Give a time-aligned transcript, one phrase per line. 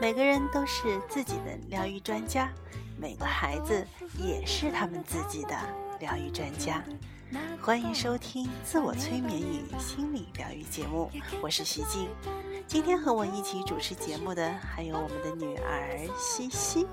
[0.00, 2.50] 每个人都是自己的疗愈专家，
[2.96, 3.86] 每个孩子
[4.16, 5.54] 也是他们自己的
[6.00, 6.82] 疗愈专家。
[7.60, 11.10] 欢迎收听自我催眠与心理疗愈节目，
[11.42, 12.08] 我是徐静。
[12.66, 16.86] 今天和我一起主持节目的还有我们的女儿西西。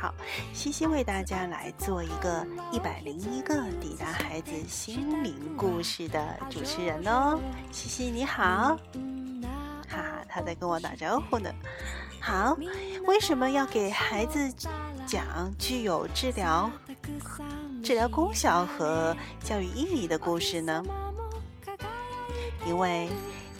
[0.00, 0.14] 好，
[0.54, 7.38] 西西为大家来做一个一百零一个抵达孩子心灵故事的主持人哦。
[7.70, 8.78] 西西你好，
[9.88, 11.50] 哈哈，他在跟我打招呼呢。
[12.20, 12.56] 好，
[13.06, 14.52] 为什么要给孩子
[15.06, 16.70] 讲具有治疗
[17.82, 20.82] 治疗功效和教育意义的故事呢？
[22.66, 23.08] 因为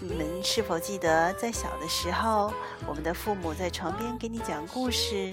[0.01, 2.53] 你们是否记得，在小的时候，
[2.87, 5.33] 我们的父母在床边给你讲故事，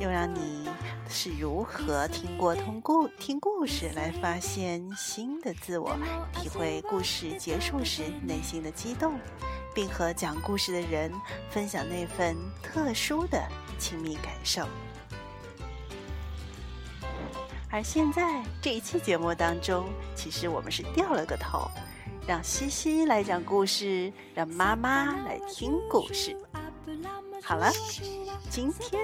[0.00, 0.68] 又让你
[1.08, 5.96] 是如何听过通故听故事来发现新的自我，
[6.32, 9.18] 体会故事结束时内心的激动。
[9.74, 11.12] 并和讲故事的人
[11.50, 13.42] 分享那份特殊的
[13.76, 14.68] 亲密感受。
[17.74, 21.68] 而现在这一期节目当中，其实我们是掉了个头，
[22.24, 26.36] 让西西来讲故事，让妈妈来听故事。
[27.42, 27.68] 好了，
[28.48, 29.02] 今天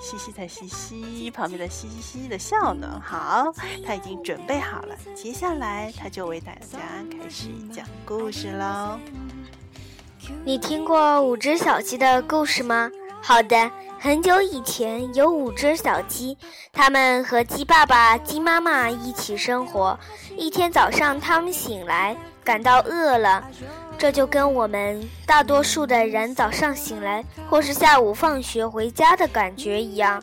[0.00, 3.00] 西西在西西旁边的西西西的笑呢。
[3.00, 3.46] 好，
[3.86, 6.80] 他已经准备好了，接下来他就为大家
[7.12, 8.98] 开始讲故事喽。
[10.44, 12.90] 你听过五只小鸡的故事吗？
[13.22, 13.70] 好的，
[14.02, 16.38] 很久以前有五只小鸡，
[16.72, 19.98] 它们和鸡爸爸、鸡妈妈一起生活。
[20.38, 23.46] 一天早上，它们醒来，感到饿了，
[23.98, 30.22] 这就跟我们大多数的人早上醒来或是下午放学回家的感觉一样。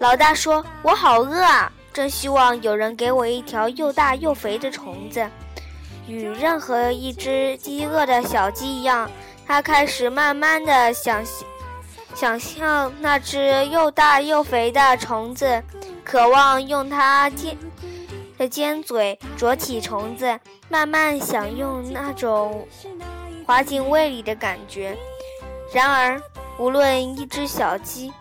[0.00, 5.24] 老大说：“我好饿啊，真希望有人给我一条又大又肥的虫子。”
[6.08, 9.08] 与任何一只饥饿的小鸡一样，
[9.46, 11.24] 它开始慢慢的想
[12.18, 15.62] 想象那只又大又肥的虫子，
[16.02, 17.56] 渴望用它尖
[18.36, 20.36] 的尖嘴啄起虫子，
[20.68, 22.66] 慢慢享用那种
[23.46, 24.98] 滑进胃里的感觉。
[25.72, 26.20] 然而，
[26.58, 28.12] 无论一只小鸡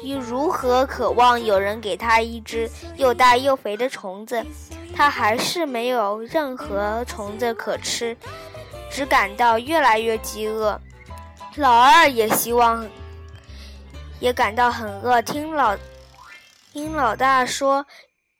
[0.00, 4.40] 你如何渴望有人给它一只又大又肥的虫子，
[4.94, 8.16] 它还是没有任何虫子可吃，
[8.88, 10.80] 只感到越来越饥饿。
[11.56, 12.88] 老二也希望，
[14.18, 15.22] 也感到很饿。
[15.22, 15.76] 听老
[16.72, 17.86] 听老大说，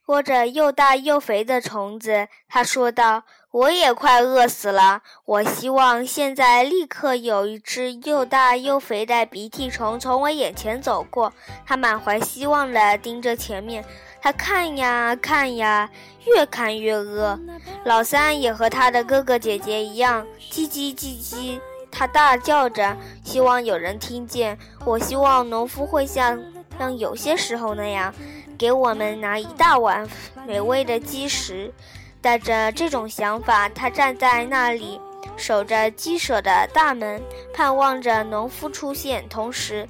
[0.04, 5.02] 拖着又大又肥的虫子，他说道：“我也快饿死了。
[5.26, 11.32] 我希望现在立刻有一只又大又肥的鼻涕虫从我眼前走过。”
[11.64, 13.84] 他满怀希望地盯着前面。
[14.20, 15.88] 他看呀看呀，
[16.26, 17.38] 越看越饿。
[17.84, 21.60] 老三也和他的哥哥姐姐一样，叽叽叽叽，
[21.94, 24.58] 他大叫着，希望有人听见。
[24.84, 26.36] 我希望农夫会像
[26.76, 28.12] 像有些时候那样，
[28.58, 30.04] 给我们拿一大碗
[30.44, 31.72] 美味的鸡食。
[32.20, 35.00] 带着这种想法，他站在那里，
[35.36, 37.22] 守着鸡舍的大门，
[37.54, 39.28] 盼望着农夫出现。
[39.28, 39.88] 同时，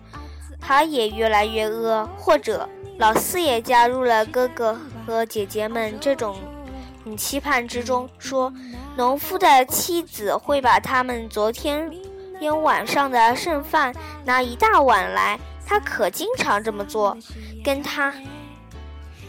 [0.61, 2.69] 他也越来越饿，或者。
[2.97, 6.37] 老四也加入了哥哥和姐姐们这种
[7.17, 8.53] 期盼之中，说
[8.97, 11.91] ：“农夫的妻子会把他们昨天
[12.41, 13.95] 天晚上的剩饭
[14.25, 17.17] 拿一大碗来，他可经常这么做。
[17.63, 18.13] 跟他，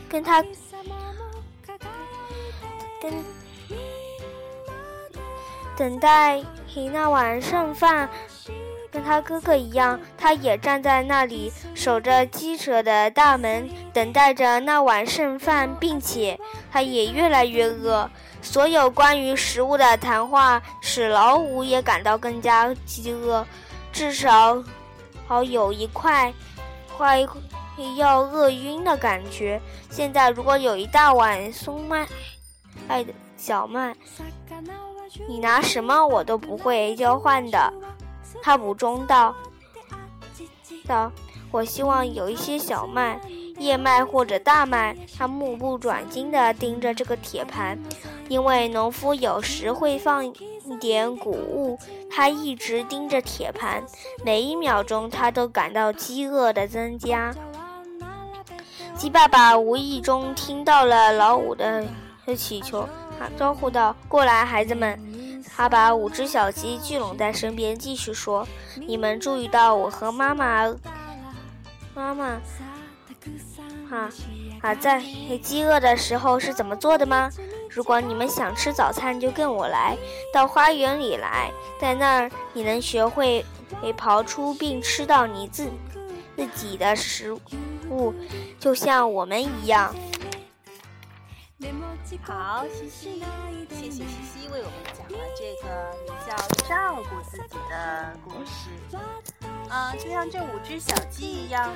[0.10, 0.42] 跟他，
[3.02, 3.14] 跟
[5.78, 6.42] 等待
[6.92, 8.10] 那碗剩饭。”
[8.96, 16.40] 跟他哥哥一样，他也站在那里守着鸡舍的大门，等待着那碗剩饭，并且
[16.72, 18.10] 他也越来越饿。
[18.42, 23.46] 所有关于食物的谈话使老五也感到更加饥饿，
[23.92, 24.64] 至少，
[25.28, 26.34] 好有一块，
[26.98, 27.20] 快
[27.98, 29.60] 要饿晕的感觉。
[29.90, 32.08] 现在，如果有一大碗松麦，
[32.88, 33.94] 爱的小麦，
[35.28, 37.74] 你拿什么我都不会交换的。
[38.42, 39.36] 他补充道
[40.88, 41.12] ：“道，
[41.52, 43.20] 我希望有一些小麦、
[43.60, 47.78] 燕麦或者大麦。”他目不转睛地盯着这个铁盘，
[48.28, 50.34] 因为农夫有时会放一
[50.80, 51.78] 点谷物。
[52.10, 53.84] 他一直盯着铁盘，
[54.24, 57.34] 每一秒钟他都感到饥饿的增加。
[58.96, 61.86] 鸡爸爸无意中听到了老五的
[62.36, 62.88] 祈求，
[63.20, 65.00] 他招呼道：“过来，孩子们。”
[65.56, 70.76] 他把五只小鸡聚拢在身边，继续说：“你们注意到我和妈妈
[71.94, 72.26] 妈妈，
[73.90, 74.10] 啊
[74.62, 75.02] 啊，在
[75.42, 77.30] 饥饿的时候是怎么做的吗？
[77.70, 79.98] 如果你们想吃早餐，就跟我来
[80.34, 81.50] 到花园里来，
[81.80, 83.46] 在那儿你能学会
[83.98, 85.70] 刨出并吃到你自
[86.36, 87.34] 自己的食
[87.90, 88.14] 物，
[88.60, 89.96] 就像我们一样。
[92.22, 93.24] 好，西西，
[93.70, 96.36] 谢谢西西为我们讲了这个名叫
[96.68, 98.72] 《照顾自己》的故事。
[99.70, 101.72] 啊，就像这五只小鸡一样，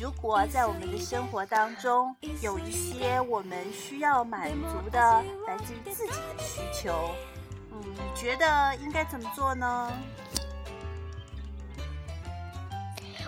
[0.00, 4.98] 如果在我们的生活当中有一些我们需要满足的
[5.46, 7.10] 来自于自己的需求，
[7.70, 9.92] 嗯，你觉得应该怎么做呢？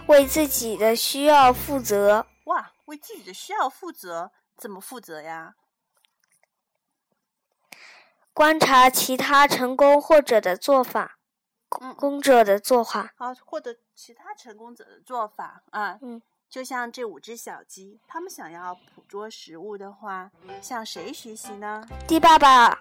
[0.06, 2.26] 为自己的需要负责。
[2.44, 5.54] 哇，为自己的需要负责，怎么负责呀？
[8.36, 11.16] 观察其他成功或者的做法，
[11.96, 13.14] 工者的做法。
[13.16, 15.98] 啊，或者其他成功者的做法啊。
[16.02, 20.30] 嗯，就像这五只小鸡，它们想要捕捉食物的话，
[20.60, 21.82] 向谁学习呢？
[22.06, 22.78] 鸡爸爸。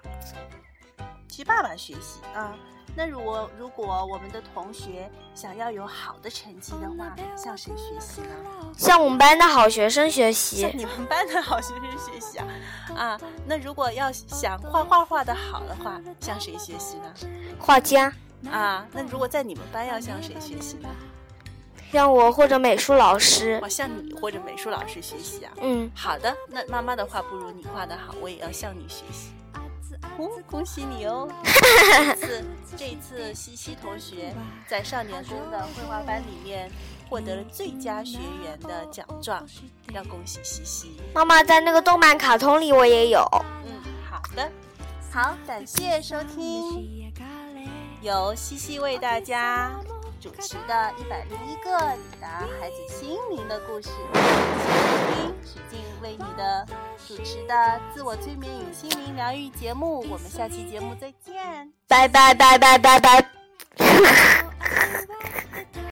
[1.29, 2.53] 鸡爸爸学习啊。
[2.97, 8.29] 那如果如果我们的同学想要有好的成绩的话，向谁学习呢？
[8.77, 10.61] 向我们班的好学生学习。
[10.61, 12.47] 向你们班的好学生学习啊！
[12.95, 17.13] 啊，那如果要想画画画的好的话，向谁学习呢？
[17.59, 18.11] 画家。
[18.49, 20.89] 啊，那如果在你们班要向谁学习呢？
[21.91, 23.59] 向我或者美术老师。
[23.61, 25.51] 我向你或者美术老师学习啊。
[25.61, 26.33] 嗯，好的。
[26.49, 29.31] 那妈妈的话不如你画的好，我也要向你学习。
[30.17, 31.27] 哦，恭喜你哦！
[31.43, 32.45] 这次，
[32.77, 34.33] 这一次，西西同学
[34.67, 36.69] 在少年宫的绘画班里面
[37.09, 39.45] 获得了最佳学员的奖状，
[39.93, 41.01] 要恭喜西西。
[41.13, 43.27] 妈妈在那个动漫卡通里我也有。
[43.65, 44.51] 嗯，好的，
[45.11, 47.11] 好，感谢收听，
[48.01, 49.71] 由西西为大家。
[50.25, 51.77] 主持的一百零一个
[52.11, 54.73] 抵达孩子心灵的故事，请
[55.13, 56.65] 听使劲为你的
[57.07, 59.99] 主持的自我催眠与心灵疗愈节目。
[60.09, 63.29] 我们下期节目再见，拜拜拜拜拜拜。